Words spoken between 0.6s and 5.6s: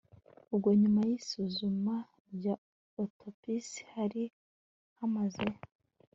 nyuma yisuzuma rya autopsy hari hamaze